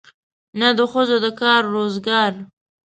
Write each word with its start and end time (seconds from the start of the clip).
نه 0.59 0.67
د 0.77 0.79
ښځو 0.91 1.17
د 1.23 1.27
کار 1.41 1.61
روزګار. 1.75 2.31